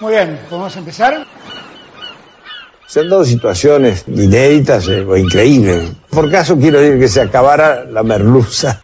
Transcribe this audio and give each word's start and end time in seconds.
Muy 0.00 0.12
bien, 0.12 0.40
¿podemos 0.48 0.74
empezar? 0.76 1.26
Se 2.86 3.00
han 3.00 3.10
dado 3.10 3.22
situaciones 3.22 4.04
inéditas 4.08 4.88
eh, 4.88 5.02
o 5.02 5.14
increíbles. 5.14 5.92
Por 6.08 6.30
caso 6.30 6.56
quiero 6.56 6.80
decir 6.80 6.98
que 6.98 7.08
se 7.08 7.20
acabara 7.20 7.84
la 7.84 8.02
merluza. 8.02 8.80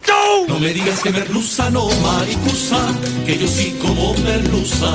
No 0.47 0.61
me 0.61 0.75
digas 0.75 1.00
que 1.00 1.11
merluza 1.11 1.70
no, 1.70 1.89
maricusa, 2.03 2.77
que 3.25 3.39
yo 3.39 3.48
sí 3.48 3.78
como 3.81 4.12
merluza. 4.19 4.92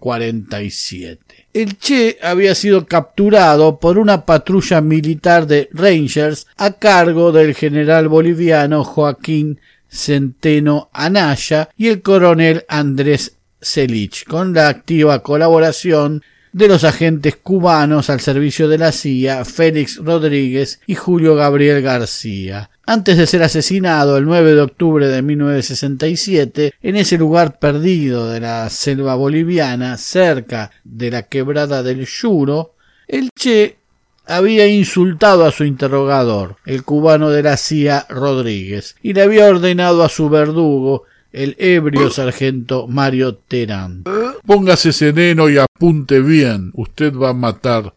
1947. 0.04 1.48
El 1.54 1.78
Che 1.78 2.18
había 2.22 2.56
sido 2.56 2.86
capturado 2.86 3.80
por 3.80 3.98
una 3.98 4.26
patrulla 4.26 4.82
militar 4.82 5.48
de 5.48 5.70
Rangers 5.72 6.48
a 6.58 6.74
cargo 6.74 7.32
del 7.32 7.56
general 7.56 8.08
boliviano 8.08 8.84
Joaquín 8.84 9.60
Centeno 9.88 10.90
Anaya 10.92 11.70
y 11.78 11.88
el 11.88 12.02
coronel 12.02 12.66
Andrés 12.68 13.38
Celich, 13.62 14.26
con 14.26 14.54
la 14.54 14.68
activa 14.68 15.22
colaboración 15.22 16.24
de 16.52 16.68
los 16.68 16.84
agentes 16.84 17.36
cubanos 17.36 18.10
al 18.10 18.20
servicio 18.20 18.68
de 18.68 18.78
la 18.78 18.92
CIA, 18.92 19.46
Félix 19.46 19.98
Rodríguez 19.98 20.80
y 20.86 20.96
Julio 20.96 21.36
Gabriel 21.36 21.82
García. 21.82 22.70
Antes 22.86 23.18
de 23.18 23.28
ser 23.28 23.44
asesinado 23.44 24.18
el 24.18 24.26
9 24.26 24.56
de 24.56 24.62
octubre 24.62 25.08
de 25.08 25.22
1967, 25.22 26.74
en 26.82 26.96
ese 26.98 27.18
lugar 27.18 27.58
perdido 27.58 28.30
de 28.30 28.42
la 28.42 28.70
selva 28.70 29.16
boliviana, 29.16 29.98
cerca 29.98 30.72
de 30.84 31.10
la 31.10 31.24
quebrada 31.24 31.82
del 31.82 32.06
Yuro, 32.06 32.76
el 33.08 33.30
Che 33.34 33.78
había 34.26 34.68
insultado 34.68 35.46
a 35.46 35.52
su 35.52 35.64
interrogador, 35.64 36.58
el 36.66 36.84
cubano 36.84 37.30
de 37.30 37.44
la 37.44 37.56
CIA 37.56 38.06
Rodríguez, 38.10 38.98
y 39.02 39.14
le 39.14 39.22
había 39.22 39.48
ordenado 39.48 40.04
a 40.04 40.10
su 40.10 40.28
verdugo 40.30 41.04
el 41.32 41.56
ebrio 41.60 42.10
sargento 42.10 42.88
Mario 42.88 43.36
Terán. 43.36 44.04
Póngase 44.46 44.92
sereno 44.92 45.50
y 45.50 45.58
apunte 45.58 46.20
bien. 46.20 46.72
Usted 46.76 47.16
va 47.16 47.30
a 47.30 47.34
matar 47.34 47.94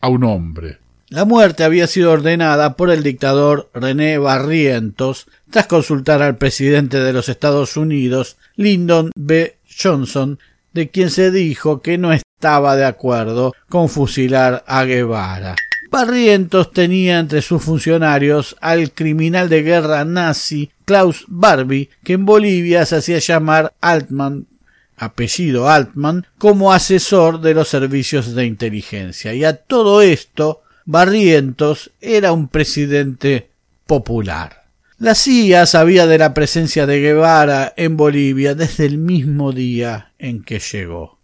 a 0.00 0.08
un 0.08 0.24
hombre. 0.24 0.78
La 1.14 1.24
muerte 1.24 1.62
había 1.62 1.86
sido 1.86 2.10
ordenada 2.10 2.74
por 2.74 2.90
el 2.90 3.04
dictador 3.04 3.70
René 3.72 4.18
Barrientos 4.18 5.28
tras 5.48 5.68
consultar 5.68 6.22
al 6.22 6.38
presidente 6.38 6.98
de 6.98 7.12
los 7.12 7.28
Estados 7.28 7.76
Unidos, 7.76 8.36
Lyndon 8.56 9.12
B. 9.14 9.56
Johnson, 9.80 10.40
de 10.72 10.90
quien 10.90 11.10
se 11.10 11.30
dijo 11.30 11.82
que 11.82 11.98
no 11.98 12.12
estaba 12.12 12.74
de 12.74 12.84
acuerdo 12.84 13.52
con 13.68 13.88
fusilar 13.88 14.64
a 14.66 14.82
Guevara. 14.82 15.54
Barrientos 15.88 16.72
tenía 16.72 17.20
entre 17.20 17.42
sus 17.42 17.62
funcionarios 17.62 18.56
al 18.60 18.90
criminal 18.90 19.48
de 19.48 19.62
guerra 19.62 20.04
nazi 20.04 20.72
Klaus 20.84 21.26
Barbie, 21.28 21.90
que 22.02 22.14
en 22.14 22.24
Bolivia 22.24 22.84
se 22.86 22.96
hacía 22.96 23.20
llamar 23.20 23.72
Altman, 23.80 24.48
apellido 24.96 25.68
Altman, 25.68 26.26
como 26.38 26.72
asesor 26.72 27.40
de 27.40 27.54
los 27.54 27.68
servicios 27.68 28.34
de 28.34 28.46
inteligencia. 28.46 29.32
Y 29.32 29.44
a 29.44 29.54
todo 29.54 30.02
esto, 30.02 30.63
Barrientos 30.86 31.92
era 32.00 32.32
un 32.32 32.48
presidente 32.48 33.48
popular. 33.86 34.64
La 34.98 35.14
CIA 35.14 35.66
sabía 35.66 36.06
de 36.06 36.18
la 36.18 36.34
presencia 36.34 36.86
de 36.86 37.00
Guevara 37.00 37.72
en 37.76 37.96
Bolivia 37.96 38.54
desde 38.54 38.86
el 38.86 38.98
mismo 38.98 39.52
día 39.52 40.12
en 40.18 40.42
que 40.42 40.58
llegó. 40.58 41.18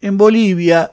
En 0.00 0.16
Bolivia 0.16 0.92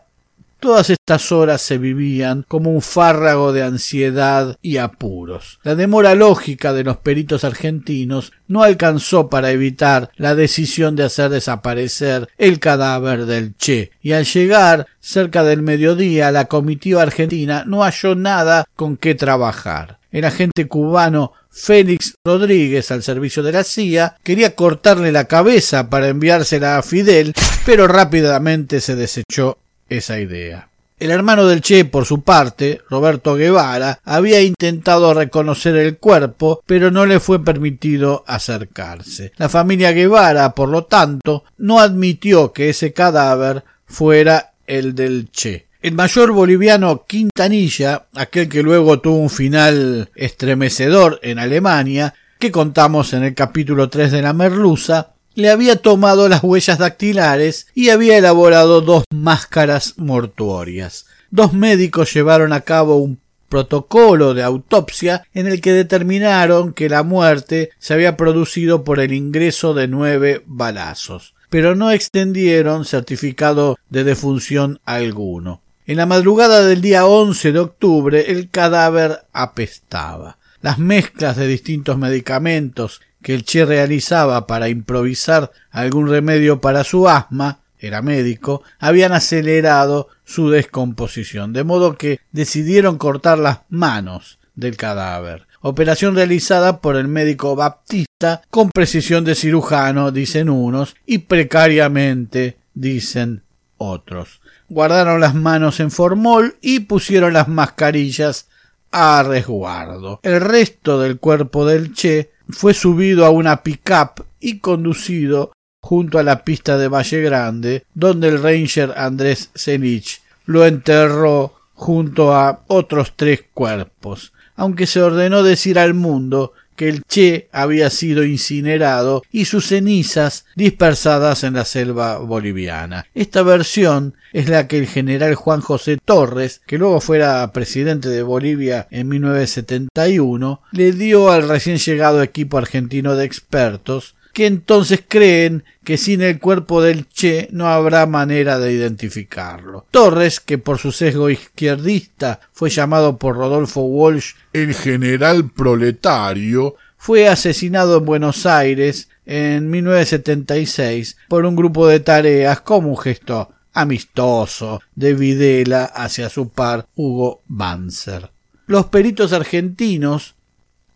Todas 0.59 0.89
estas 0.89 1.31
horas 1.31 1.61
se 1.61 1.77
vivían 1.77 2.43
como 2.47 2.71
un 2.71 2.81
fárrago 2.81 3.53
de 3.53 3.61
ansiedad 3.61 4.57
y 4.63 4.77
apuros. 4.77 5.59
La 5.63 5.75
demora 5.75 6.15
lógica 6.15 6.73
de 6.73 6.83
los 6.83 6.97
peritos 6.97 7.43
argentinos 7.43 8.31
no 8.47 8.63
alcanzó 8.63 9.29
para 9.29 9.51
evitar 9.51 10.09
la 10.15 10.33
decisión 10.33 10.95
de 10.95 11.03
hacer 11.03 11.29
desaparecer 11.29 12.27
el 12.39 12.59
cadáver 12.59 13.25
del 13.27 13.55
Che, 13.55 13.91
y 14.01 14.13
al 14.13 14.25
llegar 14.25 14.87
cerca 14.99 15.43
del 15.43 15.61
mediodía 15.61 16.31
la 16.31 16.45
comitiva 16.45 17.03
argentina 17.03 17.63
no 17.67 17.83
halló 17.83 18.15
nada 18.15 18.65
con 18.75 18.97
qué 18.97 19.13
trabajar. 19.13 19.99
El 20.11 20.25
agente 20.25 20.67
cubano 20.67 21.33
Félix 21.51 22.15
Rodríguez 22.23 22.91
al 22.91 23.03
servicio 23.03 23.43
de 23.43 23.51
la 23.51 23.63
CIA 23.63 24.15
quería 24.23 24.55
cortarle 24.55 25.11
la 25.11 25.25
cabeza 25.25 25.89
para 25.89 26.07
enviársela 26.07 26.77
a 26.77 26.83
Fidel, 26.83 27.33
pero 27.65 27.87
rápidamente 27.87 28.79
se 28.79 28.95
desechó 28.95 29.59
esa 29.89 30.19
idea. 30.19 30.69
El 30.99 31.11
hermano 31.11 31.45
del 31.45 31.61
Che, 31.61 31.85
por 31.85 32.05
su 32.05 32.21
parte, 32.23 32.81
Roberto 32.89 33.35
Guevara, 33.35 33.99
había 34.03 34.41
intentado 34.41 35.13
reconocer 35.13 35.75
el 35.75 35.97
cuerpo, 35.97 36.63
pero 36.65 36.89
no 36.89 37.05
le 37.05 37.19
fue 37.19 37.43
permitido 37.43 38.23
acercarse. 38.25 39.31
La 39.37 39.47
familia 39.47 39.91
Guevara, 39.91 40.55
por 40.55 40.69
lo 40.69 40.85
tanto, 40.85 41.43
no 41.59 41.79
admitió 41.79 42.51
que 42.51 42.69
ese 42.69 42.93
cadáver 42.93 43.63
fuera 43.85 44.53
el 44.65 44.95
del 44.95 45.29
Che. 45.31 45.67
El 45.83 45.93
mayor 45.93 46.31
boliviano 46.31 47.05
Quintanilla, 47.05 48.07
aquel 48.15 48.49
que 48.49 48.63
luego 48.63 48.99
tuvo 48.99 49.17
un 49.17 49.29
final 49.29 50.09
estremecedor 50.15 51.19
en 51.21 51.37
Alemania, 51.37 52.15
que 52.39 52.51
contamos 52.51 53.13
en 53.13 53.23
el 53.23 53.35
capítulo 53.35 53.87
3 53.87 54.11
de 54.11 54.21
la 54.23 54.33
Merluza, 54.33 55.11
le 55.37 55.51
había 55.51 55.75
tomado 55.75 56.27
las 56.29 56.43
huellas 56.43 56.79
dactilares 56.79 57.67
y 57.75 57.89
había 57.89 58.17
elaborado 58.17 58.81
dos 58.81 59.03
máscaras 59.13 59.93
mortuorias. 59.97 61.05
Dos 61.29 61.53
médicos 61.53 62.11
llevaron 62.11 62.53
a 62.53 62.61
cabo 62.61 62.95
un 62.95 63.19
protocolo 63.47 64.33
de 64.33 64.41
autopsia 64.41 65.27
en 65.35 65.45
el 65.45 65.61
que 65.61 65.73
determinaron 65.73 66.73
que 66.73 66.89
la 66.89 67.03
muerte 67.03 67.69
se 67.77 67.93
había 67.93 68.17
producido 68.17 68.83
por 68.83 68.99
el 68.99 69.13
ingreso 69.13 69.75
de 69.75 69.87
nueve 69.87 70.41
balazos, 70.47 71.35
pero 71.51 71.75
no 71.75 71.91
extendieron 71.91 72.83
certificado 72.83 73.77
de 73.91 74.03
defunción 74.03 74.79
alguno. 74.85 75.61
En 75.85 75.97
la 75.97 76.07
madrugada 76.07 76.65
del 76.65 76.81
día 76.81 77.05
11 77.05 77.51
de 77.51 77.59
octubre 77.59 78.31
el 78.31 78.49
cadáver 78.49 79.19
apestaba. 79.33 80.39
Las 80.63 80.79
mezclas 80.79 81.37
de 81.37 81.45
distintos 81.45 81.95
medicamentos 81.99 83.01
que 83.27 83.33
el 83.33 83.43
Che 83.43 83.65
realizaba 83.65 84.47
para 84.47 84.69
improvisar 84.69 85.51
algún 85.69 86.07
remedio 86.07 86.61
para 86.61 86.85
su 86.85 87.09
asma, 87.09 87.59
era 87.77 88.01
médico, 88.01 88.63
habían 88.79 89.11
acelerado 89.11 90.07
su 90.23 90.49
descomposición, 90.49 91.51
de 91.51 91.65
modo 91.65 91.97
que 91.97 92.21
decidieron 92.31 92.97
cortar 92.97 93.37
las 93.37 93.63
manos 93.67 94.39
del 94.55 94.77
cadáver. 94.77 95.45
Operación 95.59 96.15
realizada 96.15 96.79
por 96.79 96.95
el 96.95 97.09
médico 97.09 97.57
Baptista 97.57 98.43
con 98.49 98.69
precisión 98.69 99.25
de 99.25 99.35
cirujano, 99.35 100.13
dicen 100.13 100.49
unos, 100.49 100.95
y 101.05 101.17
precariamente, 101.17 102.55
dicen 102.75 103.43
otros. 103.75 104.39
Guardaron 104.69 105.19
las 105.19 105.35
manos 105.35 105.81
en 105.81 105.91
formol 105.91 106.55
y 106.61 106.79
pusieron 106.79 107.33
las 107.33 107.49
mascarillas 107.49 108.47
a 108.89 109.21
resguardo. 109.23 110.21
El 110.23 110.39
resto 110.39 111.01
del 111.01 111.19
cuerpo 111.19 111.65
del 111.65 111.93
Che 111.93 112.36
fue 112.49 112.73
subido 112.73 113.25
a 113.25 113.29
una 113.29 113.63
pick-up 113.63 114.25
y 114.39 114.59
conducido 114.59 115.51
junto 115.81 116.19
a 116.19 116.23
la 116.23 116.43
pista 116.43 116.77
de 116.77 116.87
Valle 116.87 117.21
Grande, 117.21 117.85
donde 117.93 118.27
el 118.29 118.41
ranger 118.41 118.93
Andrés 118.97 119.51
Selich 119.55 120.21
lo 120.45 120.65
enterró 120.65 121.53
junto 121.73 122.33
a 122.33 122.61
otros 122.67 123.13
tres 123.15 123.43
cuerpos, 123.53 124.33
aunque 124.55 124.87
se 124.87 125.01
ordenó 125.01 125.43
decir 125.43 125.77
al 125.77 125.93
mundo 125.93 126.53
que 126.77 126.87
el 126.87 127.03
Che 127.03 127.49
había 127.51 127.89
sido 127.89 128.23
incinerado 128.23 129.23
y 129.31 129.45
sus 129.45 129.67
cenizas 129.67 130.45
dispersadas 130.55 131.43
en 131.43 131.55
la 131.55 131.65
selva 131.65 132.19
boliviana. 132.19 133.07
Esta 133.13 133.43
versión 133.43 134.13
es 134.31 134.47
la 134.47 134.67
que 134.67 134.77
el 134.77 134.87
general 134.87 135.35
Juan 135.35 135.61
José 135.61 135.97
Torres, 136.03 136.61
que 136.65 136.77
luego 136.77 137.01
fuera 137.01 137.51
presidente 137.51 138.07
de 138.07 138.23
Bolivia 138.23 138.87
en 138.91 139.09
1971, 139.09 140.61
le 140.71 140.91
dio 140.91 141.31
al 141.31 141.49
recién 141.49 141.77
llegado 141.77 142.21
equipo 142.21 142.57
argentino 142.57 143.15
de 143.15 143.25
expertos 143.25 144.15
que 144.37 144.45
entonces 144.45 145.03
creen 145.07 145.63
que 145.83 145.97
sin 145.97 146.21
el 146.21 146.39
cuerpo 146.39 146.83
del 146.83 147.09
Che 147.09 147.47
no 147.51 147.69
habrá 147.69 148.05
manera 148.05 148.59
de 148.59 148.71
identificarlo. 148.71 149.87
Torres, 149.89 150.39
que 150.39 150.59
por 150.59 150.77
su 150.77 150.91
sesgo 150.91 151.31
izquierdista 151.31 152.39
fue 152.53 152.69
llamado 152.69 153.17
por 153.17 153.35
Rodolfo 153.35 153.81
Walsh 153.81 154.33
el 154.53 154.75
general 154.75 155.49
proletario, 155.49 156.75
fue 156.97 157.27
asesinado 157.27 157.97
en 157.97 158.05
Buenos 158.05 158.45
Aires 158.45 159.09
en 159.25 159.71
1976 159.71 161.17
por 161.29 161.43
un 161.43 161.55
grupo 161.55 161.87
de 161.87 161.99
tareas 161.99 162.61
como 162.61 162.89
un 162.89 162.97
gesto 162.99 163.49
amistoso 163.73 164.83
de 164.93 165.15
Videla 165.15 165.85
hacia 165.85 166.29
su 166.29 166.49
par 166.49 166.85
Hugo 166.95 167.41
Banzer. 167.47 168.29
Los 168.67 168.85
peritos 168.85 169.33
argentinos 169.33 170.35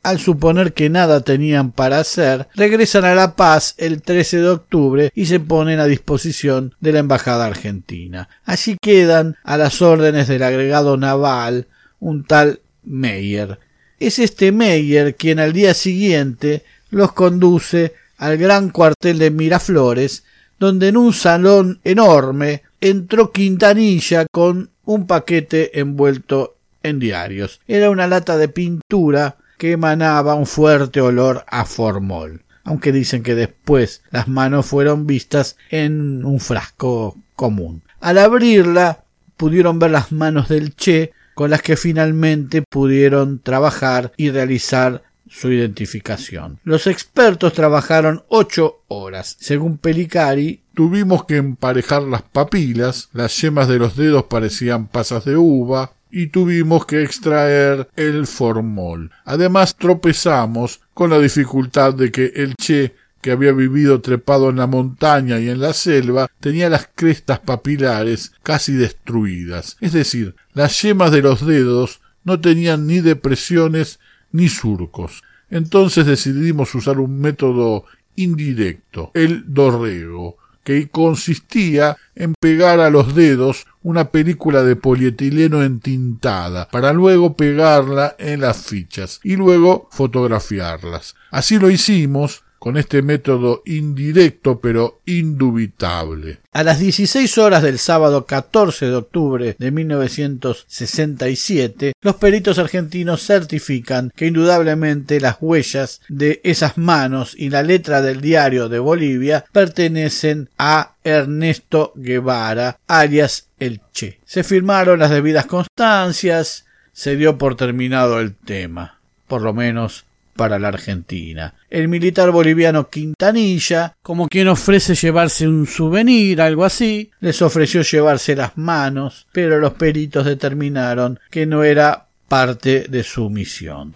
al 0.03 0.19
suponer 0.19 0.73
que 0.73 0.89
nada 0.89 1.21
tenían 1.21 1.71
para 1.71 1.99
hacer, 1.99 2.47
regresan 2.55 3.05
a 3.05 3.15
La 3.15 3.35
Paz 3.35 3.75
el 3.77 4.01
13 4.01 4.37
de 4.37 4.49
octubre 4.49 5.11
y 5.13 5.25
se 5.25 5.39
ponen 5.39 5.79
a 5.79 5.85
disposición 5.85 6.75
de 6.79 6.93
la 6.93 6.99
Embajada 6.99 7.45
Argentina. 7.45 8.29
Allí 8.45 8.77
quedan 8.81 9.37
a 9.43 9.57
las 9.57 9.81
órdenes 9.81 10.27
del 10.27 10.43
agregado 10.43 10.97
naval 10.97 11.67
un 11.99 12.23
tal 12.23 12.61
Meyer. 12.83 13.59
Es 13.99 14.17
este 14.17 14.51
Meyer 14.51 15.15
quien 15.15 15.39
al 15.39 15.53
día 15.53 15.73
siguiente 15.73 16.63
los 16.89 17.13
conduce 17.13 17.93
al 18.17 18.37
gran 18.37 18.69
cuartel 18.69 19.19
de 19.19 19.31
Miraflores, 19.31 20.23
donde 20.59 20.89
en 20.89 20.97
un 20.97 21.13
salón 21.13 21.79
enorme 21.83 22.63
entró 22.79 23.31
Quintanilla 23.31 24.25
con 24.31 24.69
un 24.85 25.07
paquete 25.07 25.79
envuelto 25.79 26.55
en 26.83 26.99
diarios. 26.99 27.61
Era 27.67 27.89
una 27.89 28.07
lata 28.07 28.37
de 28.37 28.47
pintura 28.47 29.37
que 29.61 29.73
emanaba 29.73 30.33
un 30.33 30.47
fuerte 30.47 31.01
olor 31.01 31.45
a 31.47 31.65
formol, 31.65 32.41
aunque 32.63 32.91
dicen 32.91 33.21
que 33.21 33.35
después 33.35 34.01
las 34.09 34.27
manos 34.27 34.65
fueron 34.65 35.05
vistas 35.05 35.55
en 35.69 36.25
un 36.25 36.39
frasco 36.39 37.15
común. 37.35 37.83
Al 37.99 38.17
abrirla 38.17 39.03
pudieron 39.37 39.77
ver 39.77 39.91
las 39.91 40.11
manos 40.11 40.49
del 40.49 40.75
Che 40.75 41.11
con 41.35 41.51
las 41.51 41.61
que 41.61 41.77
finalmente 41.77 42.63
pudieron 42.67 43.37
trabajar 43.37 44.13
y 44.17 44.31
realizar 44.31 45.03
su 45.29 45.51
identificación. 45.51 46.57
Los 46.63 46.87
expertos 46.87 47.53
trabajaron 47.53 48.23
ocho 48.29 48.81
horas. 48.87 49.37
Según 49.39 49.77
Pelicari, 49.77 50.63
tuvimos 50.73 51.25
que 51.25 51.37
emparejar 51.37 52.01
las 52.01 52.23
papilas, 52.23 53.09
las 53.13 53.39
yemas 53.39 53.67
de 53.67 53.77
los 53.77 53.95
dedos 53.95 54.23
parecían 54.23 54.87
pasas 54.87 55.23
de 55.23 55.37
uva, 55.37 55.91
y 56.11 56.27
tuvimos 56.27 56.85
que 56.85 57.03
extraer 57.03 57.89
el 57.95 58.27
formol. 58.27 59.11
Además 59.25 59.75
tropezamos 59.77 60.81
con 60.93 61.09
la 61.09 61.19
dificultad 61.19 61.93
de 61.93 62.11
que 62.11 62.31
el 62.35 62.55
Che 62.55 62.93
que 63.21 63.31
había 63.31 63.51
vivido 63.51 64.01
trepado 64.01 64.49
en 64.49 64.57
la 64.57 64.67
montaña 64.67 65.39
y 65.39 65.49
en 65.49 65.59
la 65.59 65.73
selva, 65.73 66.27
tenía 66.39 66.69
las 66.69 66.89
crestas 66.93 67.39
papilares 67.39 68.33
casi 68.43 68.73
destruidas, 68.73 69.77
es 69.79 69.93
decir, 69.93 70.35
las 70.53 70.81
yemas 70.81 71.11
de 71.11 71.21
los 71.21 71.45
dedos 71.45 72.01
no 72.23 72.41
tenían 72.41 72.87
ni 72.87 72.99
depresiones 72.99 73.99
ni 74.31 74.49
surcos. 74.49 75.23
Entonces 75.49 76.05
decidimos 76.05 76.73
usar 76.75 76.99
un 76.99 77.19
método 77.19 77.85
indirecto, 78.15 79.11
el 79.13 79.43
dorrego, 79.53 80.37
que 80.63 80.89
consistía 80.89 81.97
en 82.15 82.33
pegar 82.39 82.79
a 82.79 82.89
los 82.89 83.15
dedos 83.15 83.65
una 83.83 84.09
película 84.11 84.63
de 84.63 84.75
polietileno 84.75 85.63
entintada 85.63 86.67
para 86.69 86.93
luego 86.93 87.35
pegarla 87.35 88.15
en 88.19 88.41
las 88.41 88.57
fichas 88.57 89.19
y 89.23 89.35
luego 89.35 89.89
fotografiarlas. 89.91 91.15
Así 91.31 91.57
lo 91.57 91.69
hicimos 91.69 92.43
con 92.61 92.77
este 92.77 93.01
método 93.01 93.63
indirecto 93.65 94.59
pero 94.59 95.01
indubitable. 95.07 96.37
A 96.51 96.61
las 96.61 96.77
16 96.77 97.39
horas 97.39 97.63
del 97.63 97.79
sábado 97.79 98.27
14 98.27 98.85
de 98.85 98.95
octubre 98.95 99.55
de 99.57 99.71
1967, 99.71 101.93
los 101.99 102.15
peritos 102.17 102.59
argentinos 102.59 103.25
certifican 103.25 104.11
que 104.15 104.27
indudablemente 104.27 105.19
las 105.19 105.37
huellas 105.41 106.01
de 106.07 106.39
esas 106.43 106.77
manos 106.77 107.33
y 107.35 107.49
la 107.49 107.63
letra 107.63 108.03
del 108.03 108.21
diario 108.21 108.69
de 108.69 108.77
Bolivia 108.77 109.43
pertenecen 109.51 110.47
a 110.59 110.93
Ernesto 111.03 111.93
Guevara, 111.95 112.77
alias 112.85 113.47
El 113.57 113.81
Che. 113.91 114.19
Se 114.23 114.43
firmaron 114.43 114.99
las 114.99 115.09
debidas 115.09 115.47
constancias, 115.47 116.65
se 116.93 117.15
dio 117.15 117.39
por 117.39 117.55
terminado 117.55 118.19
el 118.19 118.35
tema, 118.35 118.99
por 119.27 119.41
lo 119.41 119.51
menos 119.51 120.05
para 120.41 120.57
la 120.57 120.69
Argentina. 120.69 121.53
El 121.69 121.87
militar 121.87 122.31
boliviano 122.31 122.89
Quintanilla, 122.89 123.93
como 124.01 124.27
quien 124.27 124.47
ofrece 124.47 124.95
llevarse 124.95 125.47
un 125.47 125.67
souvenir, 125.67 126.41
algo 126.41 126.65
así, 126.65 127.11
les 127.19 127.43
ofreció 127.43 127.83
llevarse 127.83 128.35
las 128.35 128.57
manos, 128.57 129.27
pero 129.31 129.59
los 129.59 129.73
peritos 129.73 130.25
determinaron 130.25 131.19
que 131.29 131.45
no 131.45 131.63
era 131.63 132.07
parte 132.27 132.85
de 132.89 133.03
su 133.03 133.29
misión. 133.29 133.93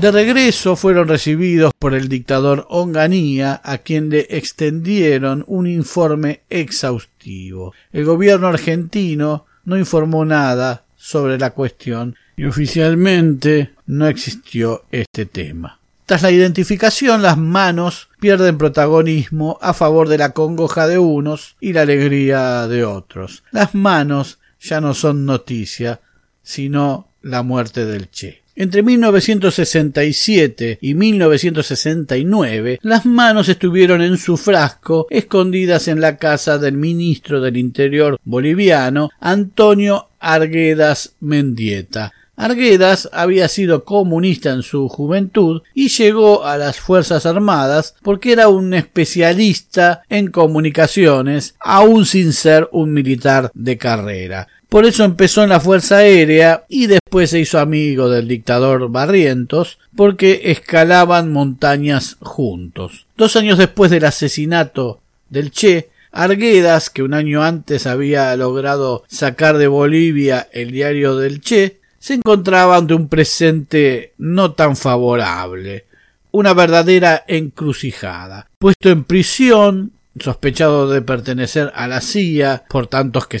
De 0.00 0.12
regreso 0.12 0.76
fueron 0.76 1.08
recibidos 1.08 1.72
por 1.76 1.92
el 1.92 2.08
dictador 2.08 2.66
Onganía, 2.70 3.60
a 3.64 3.78
quien 3.78 4.10
le 4.10 4.28
extendieron 4.30 5.42
un 5.48 5.66
informe 5.66 6.42
exhaustivo. 6.50 7.74
El 7.92 8.04
gobierno 8.04 8.46
argentino 8.46 9.46
no 9.64 9.76
informó 9.76 10.24
nada 10.24 10.84
sobre 10.96 11.36
la 11.36 11.50
cuestión 11.50 12.14
y 12.36 12.44
oficialmente 12.44 13.72
no 13.86 14.06
existió 14.06 14.84
este 14.92 15.26
tema. 15.26 15.80
Tras 16.06 16.22
la 16.22 16.30
identificación, 16.30 17.20
las 17.20 17.36
manos 17.36 18.08
pierden 18.20 18.56
protagonismo 18.56 19.58
a 19.60 19.74
favor 19.74 20.08
de 20.08 20.18
la 20.18 20.30
congoja 20.30 20.86
de 20.86 20.98
unos 20.98 21.56
y 21.60 21.72
la 21.72 21.80
alegría 21.82 22.68
de 22.68 22.84
otros. 22.84 23.42
Las 23.50 23.74
manos 23.74 24.38
ya 24.60 24.80
no 24.80 24.94
son 24.94 25.26
noticia, 25.26 26.00
sino 26.44 27.08
la 27.20 27.42
muerte 27.42 27.84
del 27.84 28.08
Che. 28.10 28.44
Entre 28.60 28.82
1967 28.82 30.80
y 30.82 30.94
1969, 30.94 32.80
las 32.82 33.06
manos 33.06 33.48
estuvieron 33.48 34.02
en 34.02 34.18
su 34.18 34.36
frasco 34.36 35.06
escondidas 35.10 35.86
en 35.86 36.00
la 36.00 36.16
casa 36.16 36.58
del 36.58 36.76
ministro 36.76 37.40
del 37.40 37.56
Interior 37.56 38.18
boliviano, 38.24 39.10
Antonio 39.20 40.08
Arguedas 40.18 41.14
Mendieta. 41.20 42.12
Arguedas 42.34 43.08
había 43.12 43.46
sido 43.46 43.84
comunista 43.84 44.50
en 44.50 44.64
su 44.64 44.88
juventud 44.88 45.62
y 45.72 45.88
llegó 45.88 46.44
a 46.44 46.56
las 46.56 46.80
Fuerzas 46.80 47.26
Armadas 47.26 47.94
porque 48.02 48.32
era 48.32 48.48
un 48.48 48.74
especialista 48.74 50.02
en 50.08 50.32
comunicaciones, 50.32 51.54
aun 51.60 52.06
sin 52.06 52.32
ser 52.32 52.68
un 52.72 52.92
militar 52.92 53.52
de 53.54 53.78
carrera. 53.78 54.48
Por 54.68 54.84
eso 54.84 55.02
empezó 55.04 55.42
en 55.42 55.48
la 55.48 55.60
Fuerza 55.60 55.98
Aérea 55.98 56.64
y 56.68 56.88
después 56.88 57.30
se 57.30 57.40
hizo 57.40 57.58
amigo 57.58 58.10
del 58.10 58.28
dictador 58.28 58.90
Barrientos 58.90 59.78
porque 59.96 60.42
escalaban 60.44 61.32
montañas 61.32 62.18
juntos. 62.20 63.06
Dos 63.16 63.36
años 63.36 63.56
después 63.56 63.90
del 63.90 64.04
asesinato 64.04 65.00
del 65.30 65.50
Che, 65.52 65.88
Arguedas, 66.12 66.90
que 66.90 67.02
un 67.02 67.14
año 67.14 67.42
antes 67.42 67.86
había 67.86 68.36
logrado 68.36 69.04
sacar 69.08 69.56
de 69.56 69.68
Bolivia 69.68 70.48
el 70.52 70.70
diario 70.70 71.16
del 71.16 71.40
Che, 71.40 71.80
se 71.98 72.14
encontraba 72.14 72.76
ante 72.76 72.92
un 72.92 73.08
presente 73.08 74.12
no 74.18 74.52
tan 74.52 74.76
favorable, 74.76 75.86
una 76.30 76.52
verdadera 76.52 77.24
encrucijada. 77.26 78.48
Puesto 78.58 78.90
en 78.90 79.04
prisión, 79.04 79.92
sospechado 80.20 80.90
de 80.90 81.00
pertenecer 81.00 81.72
a 81.74 81.88
la 81.88 82.02
CIA 82.02 82.64
por 82.68 82.86
tantos 82.86 83.26
que 83.26 83.40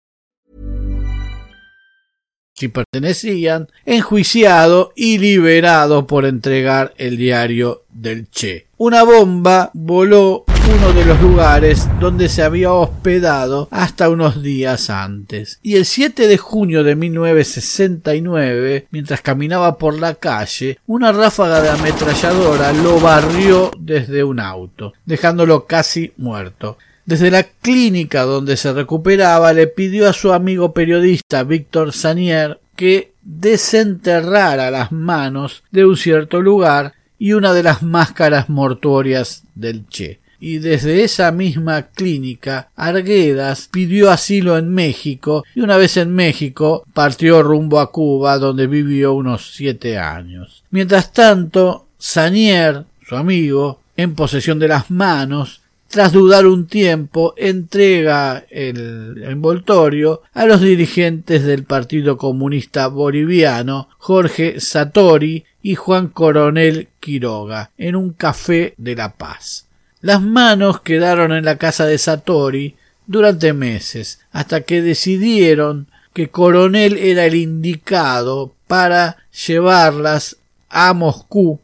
Si 2.61 2.67
pertenecían, 2.67 3.69
enjuiciado 3.87 4.93
y 4.95 5.17
liberado 5.17 6.05
por 6.05 6.25
entregar 6.25 6.93
el 6.97 7.17
diario 7.17 7.85
del 7.89 8.29
Che. 8.29 8.67
Una 8.77 9.01
bomba 9.01 9.71
voló 9.73 10.45
uno 10.47 10.93
de 10.93 11.03
los 11.03 11.19
lugares 11.19 11.89
donde 11.99 12.29
se 12.29 12.43
había 12.43 12.71
hospedado 12.71 13.67
hasta 13.71 14.09
unos 14.09 14.43
días 14.43 14.91
antes. 14.91 15.59
Y 15.63 15.75
el 15.75 15.85
7 15.85 16.27
de 16.27 16.37
junio 16.37 16.83
de 16.83 16.95
1969, 16.95 18.85
mientras 18.91 19.21
caminaba 19.21 19.79
por 19.79 19.99
la 19.99 20.13
calle, 20.13 20.77
una 20.85 21.11
ráfaga 21.11 21.61
de 21.61 21.69
ametralladora 21.69 22.73
lo 22.73 22.99
barrió 22.99 23.71
desde 23.79 24.23
un 24.23 24.39
auto, 24.39 24.93
dejándolo 25.05 25.65
casi 25.65 26.13
muerto. 26.17 26.77
Desde 27.05 27.31
la 27.31 27.43
clínica 27.43 28.23
donde 28.23 28.57
se 28.57 28.73
recuperaba 28.73 29.53
le 29.53 29.67
pidió 29.67 30.07
a 30.07 30.13
su 30.13 30.33
amigo 30.33 30.73
periodista 30.73 31.43
Víctor 31.43 31.93
Sanier 31.93 32.59
que 32.75 33.11
desenterrara 33.21 34.71
las 34.71 34.91
manos 34.91 35.63
de 35.71 35.85
un 35.85 35.97
cierto 35.97 36.41
lugar 36.41 36.93
y 37.17 37.33
una 37.33 37.53
de 37.53 37.63
las 37.63 37.83
máscaras 37.83 38.49
mortuorias 38.49 39.43
del 39.55 39.87
Che. 39.87 40.19
Y 40.39 40.57
desde 40.57 41.03
esa 41.03 41.31
misma 41.31 41.83
clínica, 41.83 42.69
Arguedas 42.75 43.69
pidió 43.71 44.09
asilo 44.09 44.57
en 44.57 44.73
México 44.73 45.43
y 45.53 45.59
una 45.59 45.77
vez 45.77 45.97
en 45.97 46.15
México 46.15 46.83
partió 46.95 47.43
rumbo 47.43 47.79
a 47.79 47.91
Cuba 47.91 48.39
donde 48.39 48.65
vivió 48.65 49.13
unos 49.13 49.53
siete 49.53 49.99
años. 49.99 50.63
Mientras 50.71 51.13
tanto, 51.13 51.85
Sanier, 51.99 52.85
su 53.07 53.15
amigo, 53.15 53.81
en 53.95 54.15
posesión 54.15 54.57
de 54.57 54.69
las 54.69 54.89
manos, 54.89 55.60
tras 55.91 56.13
dudar 56.13 56.47
un 56.47 56.67
tiempo, 56.67 57.33
entrega 57.35 58.45
el 58.49 59.23
envoltorio 59.27 60.21
a 60.33 60.45
los 60.45 60.61
dirigentes 60.61 61.43
del 61.43 61.65
Partido 61.65 62.17
Comunista 62.17 62.87
Boliviano, 62.87 63.89
Jorge 63.97 64.61
Satori 64.61 65.43
y 65.61 65.75
Juan 65.75 66.07
Coronel 66.07 66.87
Quiroga, 67.01 67.71
en 67.77 67.97
un 67.97 68.13
café 68.13 68.73
de 68.77 68.95
La 68.95 69.17
Paz. 69.17 69.67
Las 69.99 70.21
manos 70.21 70.79
quedaron 70.79 71.33
en 71.33 71.43
la 71.43 71.57
casa 71.57 71.85
de 71.85 71.97
Satori 71.97 72.75
durante 73.05 73.51
meses, 73.51 74.21
hasta 74.31 74.61
que 74.61 74.81
decidieron 74.81 75.87
que 76.13 76.29
Coronel 76.29 76.97
era 76.97 77.25
el 77.25 77.35
indicado 77.35 78.53
para 78.67 79.17
llevarlas 79.45 80.37
a 80.69 80.93
Moscú 80.93 81.59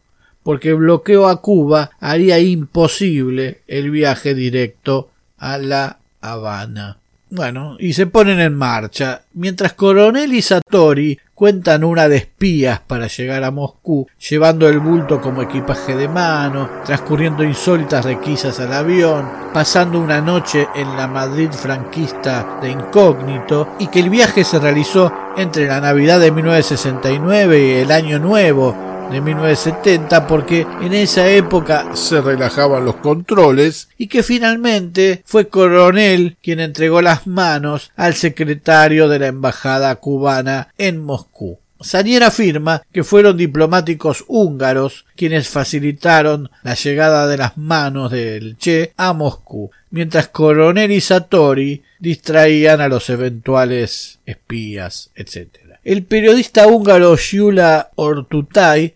porque 0.48 0.70
el 0.70 0.76
bloqueo 0.76 1.28
a 1.28 1.42
Cuba 1.42 1.92
haría 2.00 2.40
imposible 2.40 3.64
el 3.68 3.92
viaje 3.92 4.34
directo 4.34 5.10
a 5.38 5.58
La 5.58 6.00
Habana. 6.22 7.00
Bueno, 7.30 7.76
y 7.80 7.92
se 7.92 8.08
ponen 8.08 8.40
en 8.40 8.56
marcha, 8.56 9.24
mientras 9.34 9.74
Coronel 9.74 10.34
y 10.34 10.42
Satori 10.42 11.20
cuentan 11.36 11.84
una 11.84 12.08
de 12.08 12.16
espías 12.16 12.80
para 12.80 13.08
llegar 13.08 13.44
a 13.44 13.52
Moscú, 13.52 14.08
llevando 14.30 14.70
el 14.70 14.80
bulto 14.80 15.20
como 15.20 15.42
equipaje 15.42 15.98
de 15.98 16.08
mano, 16.08 16.70
transcurriendo 16.86 17.44
insólitas 17.44 18.06
requisas 18.06 18.58
al 18.62 18.72
avión, 18.72 19.30
pasando 19.54 20.00
una 20.00 20.22
noche 20.22 20.70
en 20.74 20.96
la 20.96 21.08
Madrid 21.08 21.50
franquista 21.52 22.58
de 22.62 22.72
incógnito, 22.72 23.76
y 23.80 23.88
que 23.88 24.00
el 24.00 24.10
viaje 24.10 24.46
se 24.46 24.60
realizó 24.60 25.12
entre 25.36 25.68
la 25.68 25.82
Navidad 25.82 26.22
de 26.22 26.32
1969 26.32 27.68
y 27.68 27.72
el 27.82 27.92
Año 27.92 28.18
Nuevo, 28.18 28.87
de 29.12 29.22
1970 29.22 30.28
porque 30.28 30.68
en 30.82 30.94
esa 30.94 31.30
época 31.30 31.96
se 31.96 32.22
relajaban 32.22 32.86
los 32.86 32.98
controles 32.98 33.90
y 33.98 34.08
que 34.08 34.24
finalmente 34.24 35.24
fue 35.26 35.48
Coronel 35.48 36.38
quien 36.42 36.60
entregó 36.60 37.02
las 37.02 37.28
manos 37.28 37.92
al 37.96 38.16
secretario 38.16 39.08
de 39.08 39.20
la 39.20 39.28
embajada 39.28 39.96
cubana 39.96 40.74
en 40.78 41.04
Moscú. 41.04 41.60
Sanier 41.80 42.24
afirma 42.24 42.84
que 42.92 43.04
fueron 43.04 43.38
diplomáticos 43.38 44.26
húngaros 44.28 45.06
quienes 45.16 45.48
facilitaron 45.48 46.50
la 46.64 46.74
llegada 46.74 47.28
de 47.28 47.38
las 47.38 47.58
manos 47.58 48.12
del 48.12 48.58
Che 48.58 48.94
a 48.98 49.14
Moscú, 49.14 49.70
mientras 49.92 50.28
Coronel 50.30 50.92
y 50.92 51.02
Satori 51.02 51.84
distraían 52.00 52.82
a 52.82 52.88
los 52.88 53.10
eventuales 53.10 54.20
espías, 54.26 55.12
etc. 55.16 55.67
El 55.88 56.04
periodista 56.04 56.68
húngaro 56.68 57.16
Shula 57.16 57.92
Ortutay 57.96 58.94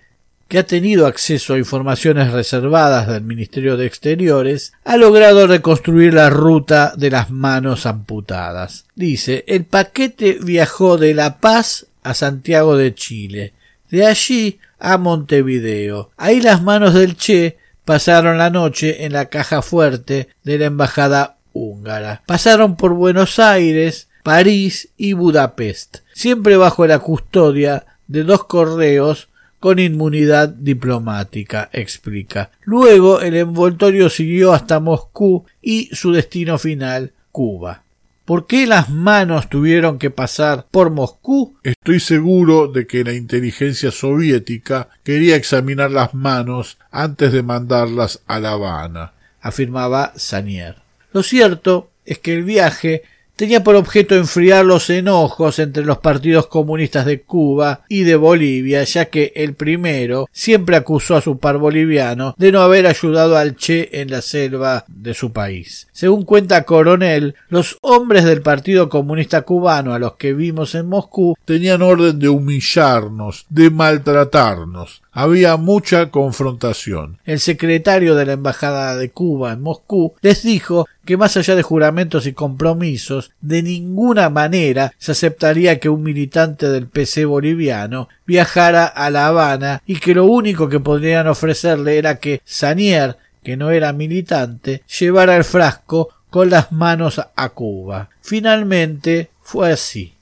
que 0.49 0.59
ha 0.59 0.65
tenido 0.65 1.07
acceso 1.07 1.53
a 1.53 1.57
informaciones 1.57 2.33
reservadas 2.33 3.07
del 3.07 3.23
Ministerio 3.23 3.77
de 3.77 3.85
Exteriores, 3.85 4.73
ha 4.83 4.97
logrado 4.97 5.47
reconstruir 5.47 6.13
la 6.13 6.29
ruta 6.29 6.91
de 6.97 7.09
las 7.09 7.31
manos 7.31 7.85
amputadas. 7.85 8.83
Dice, 8.93 9.45
el 9.47 9.63
paquete 9.63 10.39
viajó 10.43 10.97
de 10.97 11.13
La 11.13 11.37
Paz 11.37 11.85
a 12.03 12.13
Santiago 12.13 12.75
de 12.75 12.93
Chile, 12.93 13.53
de 13.89 14.05
allí 14.05 14.59
a 14.77 14.97
Montevideo. 14.97 16.11
Ahí 16.17 16.41
las 16.41 16.61
manos 16.61 16.93
del 16.93 17.15
Che 17.15 17.55
pasaron 17.85 18.37
la 18.37 18.49
noche 18.49 19.05
en 19.05 19.13
la 19.13 19.29
caja 19.29 19.61
fuerte 19.61 20.27
de 20.43 20.57
la 20.57 20.65
embajada 20.65 21.37
húngara. 21.53 22.23
Pasaron 22.25 22.75
por 22.75 22.91
Buenos 22.95 23.39
Aires, 23.39 24.09
París 24.23 24.89
y 24.97 25.13
Budapest, 25.13 25.99
siempre 26.13 26.57
bajo 26.57 26.85
la 26.85 26.99
custodia 26.99 27.85
de 28.07 28.23
dos 28.23 28.45
correos 28.45 29.29
con 29.59 29.79
inmunidad 29.79 30.49
diplomática, 30.49 31.69
explica. 31.71 32.49
Luego 32.63 33.21
el 33.21 33.35
envoltorio 33.35 34.09
siguió 34.09 34.53
hasta 34.53 34.79
Moscú 34.79 35.45
y 35.61 35.89
su 35.93 36.11
destino 36.11 36.57
final, 36.57 37.13
Cuba. 37.31 37.83
¿Por 38.25 38.47
qué 38.47 38.65
las 38.65 38.89
manos 38.89 39.49
tuvieron 39.49 39.99
que 39.99 40.09
pasar 40.09 40.65
por 40.71 40.89
Moscú? 40.89 41.57
Estoy 41.63 41.99
seguro 41.99 42.67
de 42.67 42.87
que 42.87 43.03
la 43.03 43.13
inteligencia 43.13 43.91
soviética 43.91 44.89
quería 45.03 45.35
examinar 45.35 45.91
las 45.91 46.13
manos 46.13 46.77
antes 46.91 47.31
de 47.31 47.43
mandarlas 47.43 48.21
a 48.27 48.39
La 48.39 48.51
Habana, 48.51 49.13
afirmaba 49.41 50.13
Sanier. 50.15 50.77
Lo 51.13 51.23
cierto 51.23 51.91
es 52.05 52.19
que 52.19 52.33
el 52.33 52.43
viaje 52.43 53.03
tenía 53.41 53.63
por 53.63 53.75
objeto 53.75 54.13
enfriar 54.13 54.63
los 54.63 54.91
enojos 54.91 55.57
entre 55.57 55.83
los 55.83 55.97
partidos 55.97 56.45
comunistas 56.45 57.07
de 57.07 57.23
Cuba 57.23 57.81
y 57.89 58.03
de 58.03 58.15
Bolivia, 58.15 58.83
ya 58.83 59.05
que 59.05 59.33
el 59.35 59.55
primero 59.55 60.29
siempre 60.31 60.75
acusó 60.75 61.15
a 61.15 61.21
su 61.21 61.39
par 61.39 61.57
boliviano 61.57 62.35
de 62.37 62.51
no 62.51 62.61
haber 62.61 62.85
ayudado 62.85 63.35
al 63.37 63.55
Che 63.55 63.99
en 63.99 64.11
la 64.11 64.21
selva 64.21 64.85
de 64.87 65.15
su 65.15 65.33
país. 65.33 65.87
Según 65.91 66.23
cuenta 66.23 66.65
Coronel, 66.65 67.33
los 67.49 67.79
hombres 67.81 68.25
del 68.25 68.43
Partido 68.43 68.89
Comunista 68.89 69.41
Cubano 69.41 69.95
a 69.95 69.97
los 69.97 70.17
que 70.17 70.33
vimos 70.33 70.75
en 70.75 70.87
Moscú 70.87 71.35
tenían 71.43 71.81
orden 71.81 72.19
de 72.19 72.29
humillarnos, 72.29 73.47
de 73.49 73.71
maltratarnos. 73.71 75.01
Había 75.13 75.57
mucha 75.57 76.09
confrontación. 76.09 77.17
El 77.25 77.41
secretario 77.41 78.15
de 78.15 78.25
la 78.25 78.33
Embajada 78.33 78.95
de 78.95 79.09
Cuba 79.09 79.51
en 79.51 79.61
Moscú 79.61 80.13
les 80.21 80.43
dijo 80.43 80.87
que 81.03 81.17
más 81.17 81.35
allá 81.35 81.55
de 81.55 81.63
juramentos 81.63 82.27
y 82.27 82.33
compromisos, 82.33 83.31
de 83.41 83.61
ninguna 83.61 84.29
manera 84.29 84.93
se 84.97 85.11
aceptaría 85.11 85.79
que 85.79 85.89
un 85.89 86.03
militante 86.03 86.69
del 86.69 86.87
PC 86.87 87.25
boliviano 87.25 88.07
viajara 88.25 88.85
a 88.85 89.09
La 89.09 89.27
Habana 89.27 89.81
y 89.85 89.97
que 89.99 90.15
lo 90.15 90.25
único 90.25 90.69
que 90.69 90.79
podrían 90.79 91.27
ofrecerle 91.27 91.97
era 91.97 92.19
que 92.19 92.41
Sanier, 92.45 93.17
que 93.43 93.57
no 93.57 93.71
era 93.71 93.91
militante, 93.91 94.83
llevara 94.99 95.35
el 95.35 95.43
frasco 95.43 96.07
con 96.29 96.49
las 96.49 96.71
manos 96.71 97.21
a 97.35 97.49
Cuba. 97.49 98.09
Finalmente 98.21 99.29
fue 99.41 99.73
así. 99.73 100.13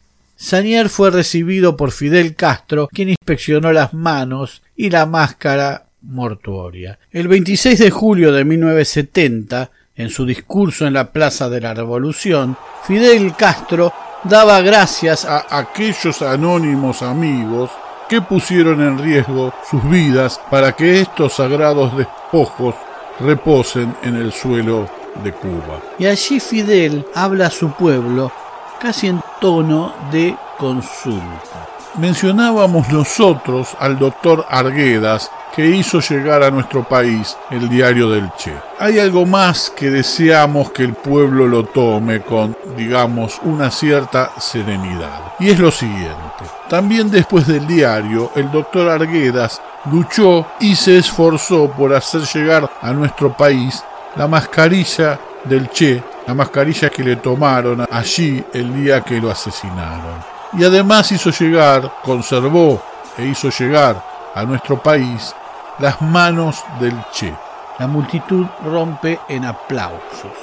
Sanier 0.42 0.88
fue 0.88 1.12
recibido 1.12 1.76
por 1.76 1.92
Fidel 1.92 2.34
Castro, 2.34 2.88
quien 2.94 3.10
inspeccionó 3.10 3.74
las 3.74 3.94
manos 3.94 4.62
y 4.80 4.90
la 4.90 5.06
máscara 5.06 5.84
mortuoria. 6.04 6.98
El 7.12 7.28
26 7.28 7.80
de 7.80 7.92
julio 7.92 8.32
de 8.32 8.46
1970, 8.46 9.70
en 9.98 10.10
su 10.10 10.26
discurso 10.26 10.88
en 10.88 10.94
la 10.94 11.12
Plaza 11.12 11.50
de 11.50 11.60
la 11.60 11.74
Revolución, 11.74 12.56
Fidel 12.88 13.36
Castro 13.36 13.92
daba 14.24 14.62
gracias 14.62 15.26
a 15.26 15.46
aquellos 15.50 16.22
anónimos 16.22 17.02
amigos 17.02 17.70
que 18.08 18.22
pusieron 18.22 18.82
en 18.82 18.98
riesgo 18.98 19.54
sus 19.70 19.84
vidas 19.90 20.40
para 20.50 20.72
que 20.72 21.02
estos 21.02 21.34
sagrados 21.34 21.98
despojos 21.98 22.76
reposen 23.20 23.94
en 24.02 24.16
el 24.16 24.32
suelo 24.32 24.90
de 25.26 25.34
Cuba. 25.34 25.82
Y 26.00 26.06
allí 26.06 26.40
Fidel 26.40 27.06
habla 27.14 27.48
a 27.48 27.52
su 27.52 27.74
pueblo 27.74 28.32
casi 28.80 29.08
en 29.08 29.22
tono 29.42 29.94
de 30.10 30.38
consulta. 30.58 31.49
Mencionábamos 31.96 32.90
nosotros 32.90 33.76
al 33.80 33.98
doctor 33.98 34.46
Arguedas 34.50 35.30
que 35.56 35.66
hizo 35.66 36.00
llegar 36.00 36.44
a 36.44 36.52
nuestro 36.52 36.84
país 36.84 37.36
el 37.50 37.68
diario 37.68 38.12
del 38.12 38.32
Che. 38.38 38.54
Hay 38.78 39.00
algo 39.00 39.26
más 39.26 39.72
que 39.72 39.90
deseamos 39.90 40.72
que 40.72 40.84
el 40.84 40.94
pueblo 40.94 41.48
lo 41.48 41.66
tome 41.66 42.22
con, 42.22 42.56
digamos, 42.78 43.40
una 43.42 43.72
cierta 43.72 44.32
serenidad. 44.40 45.34
Y 45.40 45.50
es 45.50 45.60
lo 45.60 45.72
siguiente. 45.72 46.46
También 46.70 47.10
después 47.10 47.48
del 47.48 47.66
diario, 47.66 48.32
el 48.36 48.52
doctor 48.52 48.88
Arguedas 48.88 49.60
luchó 49.92 50.46
y 50.60 50.76
se 50.76 51.00
esforzó 51.00 51.72
por 51.72 51.94
hacer 51.94 52.22
llegar 52.22 52.70
a 52.82 52.94
nuestro 52.94 53.36
país 53.36 53.84
la 54.16 54.28
mascarilla 54.28 55.20
del 55.44 55.70
Che, 55.70 56.04
la 56.28 56.36
mascarilla 56.36 56.90
que 56.90 57.04
le 57.04 57.16
tomaron 57.16 57.86
allí 57.90 58.44
el 58.54 58.74
día 58.74 59.02
que 59.02 59.20
lo 59.20 59.32
asesinaron. 59.32 60.39
Y 60.54 60.64
además 60.64 61.12
hizo 61.12 61.30
llegar, 61.30 61.92
conservó 62.04 62.82
e 63.18 63.26
hizo 63.26 63.50
llegar 63.50 64.04
a 64.34 64.44
nuestro 64.44 64.82
país 64.82 65.36
las 65.80 66.02
manos 66.02 66.64
del 66.80 66.96
Che. 67.12 67.34
La 67.78 67.88
multitud 67.88 68.46
rompe 68.66 69.20
en 69.30 69.46
aplausos. 69.46 70.34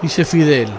Dice 0.00 0.24
Fidel. 0.24 0.72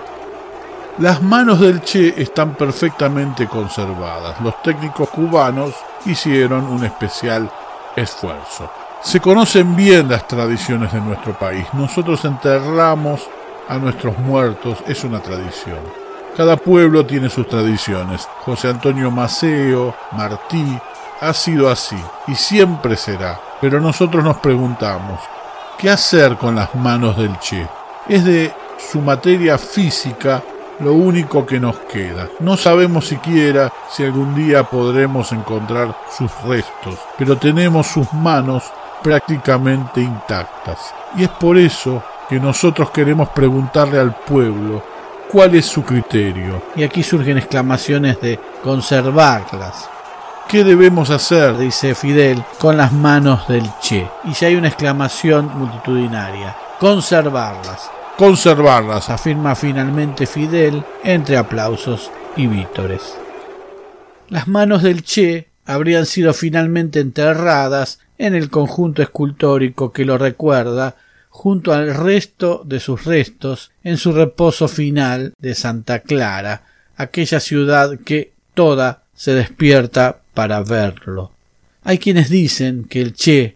Las 0.98 1.22
manos 1.22 1.60
del 1.60 1.82
Che 1.82 2.22
están 2.22 2.56
perfectamente 2.56 3.48
conservadas. 3.48 4.41
Los 4.41 4.62
técnicos 4.62 5.10
cubanos 5.10 5.74
hicieron 6.06 6.65
un 6.67 6.84
especial 6.84 7.50
esfuerzo. 7.96 8.70
Se 9.02 9.20
conocen 9.20 9.76
bien 9.76 10.10
las 10.10 10.28
tradiciones 10.28 10.91
de 10.91 11.02
nuestro 11.02 11.34
país. 11.34 11.65
Nosotros 11.74 12.24
enterramos 12.26 13.22
a 13.67 13.78
nuestros 13.78 14.17
muertos, 14.20 14.80
es 14.86 15.04
una 15.04 15.22
tradición. 15.22 15.80
Cada 16.36 16.56
pueblo 16.56 17.06
tiene 17.06 17.30
sus 17.30 17.48
tradiciones. 17.48 18.28
José 18.46 18.70
Antonio 18.70 19.12
Maceo, 19.12 19.94
Martí, 20.13 20.80
ha 21.20 21.34
sido 21.34 21.70
así 21.70 21.98
y 22.28 22.36
siempre 22.36 22.96
será. 22.96 23.39
Pero 23.60 23.82
nosotros 23.82 24.24
nos 24.24 24.38
preguntamos, 24.38 25.20
¿qué 25.78 25.89
hacer 25.89 26.38
con 26.38 26.56
las 26.56 26.74
manos 26.74 27.17
del 27.17 27.38
Che? 27.39 27.67
Es 28.08 28.24
de 28.24 28.54
su 28.78 29.02
materia 29.02 29.58
física 29.58 30.41
lo 30.80 30.94
único 30.94 31.46
que 31.46 31.60
nos 31.60 31.76
queda. 31.80 32.30
No 32.39 32.58
sabemos 32.58 33.08
siquiera 33.08 33.72
si 33.89 34.04
algún 34.04 34.34
día 34.34 34.63
podremos 34.63 35.32
encontrar 35.34 35.96
sus 36.17 36.32
restos, 36.44 36.98
pero 37.17 37.38
tenemos 37.38 37.88
sus 37.88 38.12
manos 38.13 38.63
prácticamente 39.04 40.02
intactas. 40.02 40.94
Y 41.15 41.24
es 41.24 41.30
por 41.30 41.58
eso 41.58 42.02
que 42.30 42.39
nosotros 42.39 42.89
queremos 42.91 43.30
preguntarle 43.30 44.00
al 44.00 44.15
pueblo 44.15 44.90
cuál 45.32 45.56
es 45.56 45.65
su 45.65 45.84
criterio. 45.84 46.62
Y 46.76 46.84
aquí 46.84 47.04
surgen 47.04 47.38
exclamaciones 47.38 48.20
de 48.22 48.39
conservarlas. 48.63 49.89
¿Qué 50.48 50.63
debemos 50.63 51.10
hacer? 51.10 51.58
dice 51.58 51.96
Fidel 51.96 52.44
con 52.60 52.76
las 52.76 52.91
manos 52.91 53.48
del 53.48 53.63
Che. 53.80 54.10
Y 54.26 54.34
ya 54.34 54.48
hay 54.48 54.56
una 54.56 54.67
exclamación 54.67 55.50
multitudinaria. 55.58 56.56
Conservarlas. 56.80 57.89
Conservarlas, 58.17 59.10
afirma 59.10 59.56
finalmente 59.56 60.26
Fidel 60.26 60.84
entre 61.04 61.38
aplausos 61.38 62.12
y 62.36 62.48
vítores. 62.48 63.15
Las 64.28 64.48
manos 64.48 64.84
del 64.84 65.04
Che 65.04 65.48
habrían 65.65 66.06
sido 66.06 66.34
finalmente 66.34 67.00
enterradas 67.00 68.00
en 68.17 68.36
el 68.36 68.50
conjunto 68.50 69.02
escultórico 69.02 69.94
que 69.94 70.06
lo 70.06 70.17
recuerda 70.17 70.96
junto 71.32 71.74
al 71.74 71.96
resto 71.96 72.62
de 72.65 72.80
sus 72.80 73.06
restos 73.06 73.72
en 73.84 73.98
su 73.98 74.12
reposo 74.12 74.67
final 74.67 75.34
de 75.39 75.56
Santa 75.56 76.02
Clara, 76.02 76.65
aquella 76.98 77.39
ciudad 77.39 77.98
que 78.06 78.34
toda 78.54 79.06
se 79.15 79.34
despierta 79.34 80.20
para 80.34 80.62
verlo. 80.62 81.32
Hay 81.84 81.98
quienes 81.98 82.30
dicen 82.30 82.84
que 82.84 83.02
el 83.02 83.13
Che, 83.13 83.56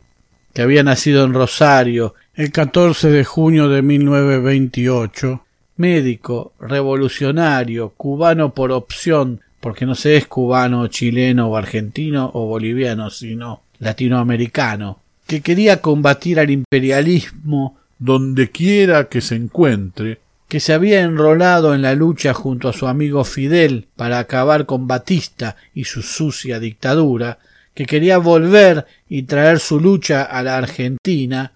que 0.54 0.62
había 0.62 0.84
nacido 0.84 1.26
en 1.26 1.34
Rosario 1.34 2.16
el 2.34 2.52
14 2.52 3.12
de 3.12 3.26
junio 3.26 3.68
de 3.68 3.82
1928, 3.82 5.46
médico, 5.76 6.54
revolucionario, 6.60 7.90
cubano 7.90 8.54
por 8.54 8.72
opción, 8.72 9.42
porque 9.60 9.86
no 9.86 9.96
se 9.96 10.16
es 10.16 10.28
cubano, 10.28 10.88
chileno 10.88 11.50
o 11.50 11.58
argentino 11.58 12.32
o 12.34 12.46
boliviano, 12.46 13.10
sino 13.10 13.64
latinoamericano, 13.80 15.02
que 15.28 15.42
quería 15.42 15.82
combatir 15.82 16.40
al 16.40 16.52
imperialismo 16.52 17.78
donde 17.98 18.52
quiera 18.52 19.08
que 19.08 19.22
se 19.22 19.36
encuentre, 19.36 20.20
que 20.48 20.60
se 20.60 20.74
había 20.74 21.02
enrolado 21.02 21.74
en 21.74 21.82
la 21.82 21.96
lucha 21.96 22.34
junto 22.34 22.70
a 22.70 22.74
su 22.74 22.88
amigo 22.88 23.24
Fidel 23.24 23.88
para 23.96 24.20
acabar 24.20 24.66
con 24.66 24.88
Batista 24.88 25.56
y 25.74 25.86
su 25.86 26.02
sucia 26.02 26.60
dictadura, 26.60 27.40
que 27.74 27.86
quería 27.86 28.18
volver 28.20 28.86
y 29.10 29.24
traer 29.24 29.60
su 29.60 29.80
lucha 29.80 30.24
a 30.24 30.44
la 30.44 30.58
Argentina, 30.58 31.52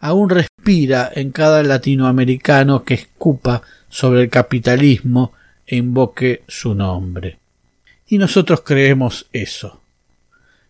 aún 0.00 0.30
respira 0.30 1.10
en 1.14 1.30
cada 1.30 1.62
latinoamericano 1.62 2.84
que 2.84 2.94
escupa 2.94 3.62
sobre 3.88 4.22
el 4.22 4.30
capitalismo 4.30 5.32
e 5.66 5.76
invoque 5.76 6.42
su 6.48 6.74
nombre. 6.74 7.38
Y 8.08 8.18
nosotros 8.18 8.62
creemos 8.62 9.26
eso. 9.32 9.80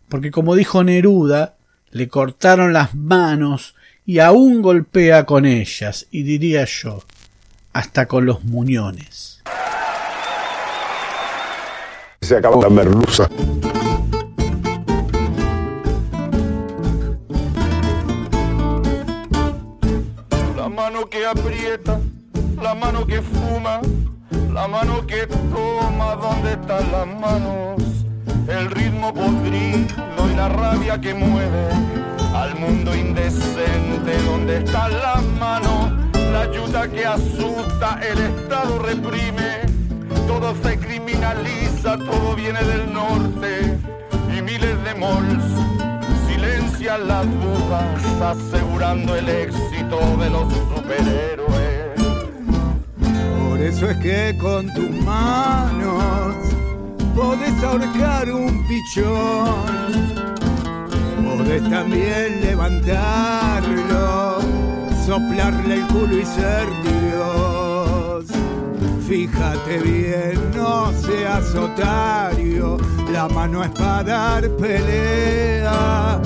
Porque 0.09 0.29
como 0.29 0.55
dijo 0.55 0.83
Neruda, 0.83 1.55
le 1.91 2.07
cortaron 2.07 2.73
las 2.73 2.95
manos 2.95 3.75
y 4.05 4.19
aún 4.19 4.61
golpea 4.61 5.25
con 5.25 5.45
ellas, 5.45 6.07
y 6.11 6.23
diría 6.23 6.65
yo, 6.65 7.03
hasta 7.73 8.07
con 8.07 8.25
los 8.25 8.43
muñones. 8.43 9.41
Se 12.21 12.37
acabó 12.37 12.61
la 12.61 12.69
merluza. 12.69 13.29
La 20.55 20.69
mano 20.69 21.09
que 21.09 21.25
aprieta, 21.25 21.99
la 22.61 22.73
mano 22.73 23.05
que 23.05 23.21
fuma, 23.21 23.81
la 24.53 24.67
mano 24.67 25.05
que 25.05 25.27
toma, 25.27 26.15
¿dónde 26.15 26.53
están 26.53 26.91
las 26.91 27.07
manos? 27.07 28.00
El 28.47 28.71
ritmo 28.71 29.13
podrido 29.13 30.29
y 30.31 30.35
la 30.35 30.49
rabia 30.49 30.99
que 30.99 31.13
mueve 31.13 31.69
al 32.33 32.55
mundo 32.55 32.95
indecente, 32.95 34.17
¿dónde 34.25 34.57
están 34.57 34.91
las 34.99 35.23
manos? 35.39 35.91
La 36.31 36.41
ayuda 36.41 36.87
que 36.87 37.05
asusta, 37.05 37.99
el 38.01 38.19
Estado 38.19 38.79
reprime, 38.79 39.61
todo 40.27 40.55
se 40.63 40.77
criminaliza, 40.79 41.97
todo 41.97 42.35
viene 42.35 42.63
del 42.63 42.93
norte 42.93 43.77
y 44.35 44.41
miles 44.41 44.83
de 44.83 44.95
mols 44.95 45.43
silencian 46.27 47.07
las 47.07 47.25
dudas, 47.25 48.21
asegurando 48.21 49.15
el 49.15 49.29
éxito 49.29 49.99
de 50.17 50.29
los 50.29 50.53
superhéroes. 50.53 52.01
Por 53.49 53.59
eso 53.61 53.89
es 53.89 53.97
que 53.97 54.37
con 54.39 54.73
tus 54.73 54.89
manos 55.03 56.50
podés 57.15 57.63
ahorcar 57.63 58.31
un 58.31 58.65
pichón, 58.67 59.93
podés 61.23 61.69
también 61.69 62.41
levantarlo, 62.41 64.39
soplarle 65.05 65.75
el 65.75 65.87
culo 65.87 66.17
y 66.17 66.25
ser 66.25 66.67
Dios. 66.83 68.25
Fíjate 69.07 69.79
bien, 69.79 70.39
no 70.55 70.91
seas 70.93 71.53
otario, 71.55 72.77
la 73.11 73.27
mano 73.27 73.63
es 73.63 73.71
para 73.71 74.03
dar 74.03 74.49
pelea 74.57 76.21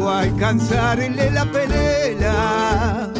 o 0.00 0.08
alcanzarle 0.08 1.30
la 1.32 1.44
pelea 1.46 3.10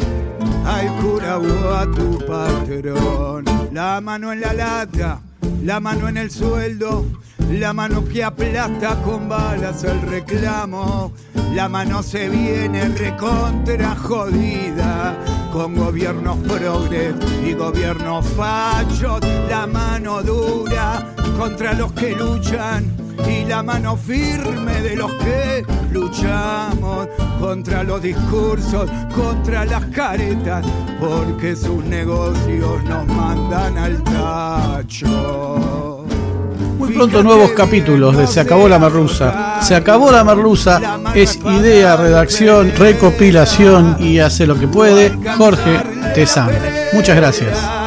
al 0.65 0.87
cura 1.01 1.37
o 1.37 1.73
a 1.73 1.85
tu 1.91 2.17
patrón. 2.25 3.45
La 3.73 3.99
mano 4.01 4.31
en 4.31 4.41
la 4.41 4.53
lata, 4.53 5.19
la 5.63 5.79
mano 5.79 6.07
en 6.07 6.17
el 6.17 6.31
sueldo, 6.31 7.05
la 7.51 7.73
mano 7.73 8.05
que 8.05 8.23
aplasta 8.23 9.01
con 9.03 9.29
balas 9.29 9.83
el 9.83 10.01
reclamo, 10.01 11.11
la 11.53 11.69
mano 11.69 12.03
se 12.03 12.29
viene 12.29 12.87
recontra 12.89 13.95
jodida 13.95 15.17
con 15.51 15.75
gobiernos 15.75 16.37
progres 16.39 17.15
y 17.45 17.53
gobiernos 17.53 18.25
fachos, 18.29 19.21
la 19.49 19.67
mano 19.67 20.21
dura 20.21 21.13
contra 21.37 21.73
los 21.73 21.91
que 21.93 22.15
luchan 22.15 23.06
y 23.27 23.45
la 23.45 23.63
mano 23.63 23.95
firme 23.95 24.81
de 24.81 24.95
los 24.95 25.11
que 25.13 25.65
luchamos 25.91 27.07
contra 27.39 27.83
los 27.83 28.01
discursos, 28.01 28.89
contra 29.15 29.65
las 29.65 29.85
caretas, 29.85 30.65
porque 30.99 31.55
sus 31.55 31.83
negocios 31.83 32.83
nos 32.83 33.07
mandan 33.07 33.77
al 33.77 34.03
tacho. 34.03 36.05
Muy 36.77 36.93
pronto 36.93 37.23
nuevos 37.23 37.51
capítulos 37.51 38.15
de 38.15 38.27
Se 38.27 38.39
acabó 38.39 38.67
la 38.67 38.77
merluza. 38.77 39.61
Se 39.61 39.75
acabó 39.75 40.11
la 40.11 40.23
merluza 40.23 40.99
es 41.15 41.37
idea, 41.37 41.95
redacción, 41.95 42.71
recopilación 42.77 43.97
y 43.99 44.19
hace 44.19 44.45
lo 44.45 44.59
que 44.59 44.67
puede 44.67 45.11
Jorge 45.37 45.81
Tezán. 46.13 46.51
Muchas 46.93 47.15
gracias. 47.15 47.86